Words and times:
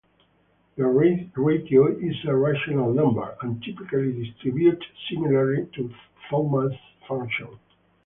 Their 0.77 0.87
ratio 0.87 1.95
is 1.95 2.15
a 2.25 2.35
rational 2.35 2.91
number, 2.91 3.37
and 3.43 3.61
typically 3.61 4.11
distributed 4.13 4.83
similarly 5.07 5.67
to 5.75 5.93
Thomae's 6.31 6.73
function. 7.07 7.59